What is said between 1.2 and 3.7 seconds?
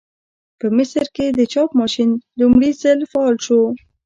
د چاپ ماشین لومړي ځل فعال شو.